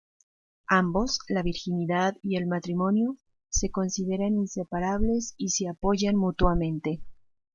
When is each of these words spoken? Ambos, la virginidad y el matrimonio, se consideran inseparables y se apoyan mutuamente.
Ambos, 0.71 1.19
la 1.29 1.43
virginidad 1.43 2.17
y 2.23 2.35
el 2.37 2.47
matrimonio, 2.47 3.17
se 3.49 3.69
consideran 3.69 4.33
inseparables 4.33 5.35
y 5.37 5.49
se 5.49 5.67
apoyan 5.69 6.15
mutuamente. 6.15 7.03